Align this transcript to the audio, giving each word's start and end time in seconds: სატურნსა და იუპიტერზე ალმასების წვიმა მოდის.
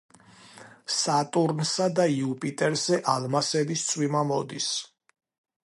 სატურნსა 0.99 1.87
და 1.99 2.07
იუპიტერზე 2.13 2.99
ალმასების 3.17 3.85
წვიმა 3.91 4.25
მოდის. 4.33 4.75